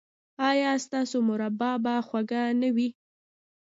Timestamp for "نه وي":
2.61-2.87